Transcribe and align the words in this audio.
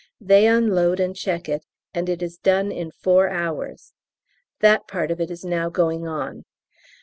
They 0.19 0.47
unload 0.47 0.99
and 0.99 1.15
check 1.15 1.47
it, 1.47 1.63
and 1.93 2.09
it 2.09 2.23
is 2.23 2.39
done 2.39 2.71
in 2.71 2.89
four 2.89 3.29
hours. 3.29 3.93
That 4.59 4.87
part 4.87 5.11
of 5.11 5.21
it 5.21 5.29
is 5.29 5.45
now 5.45 5.69
going 5.69 6.07
on. 6.07 6.43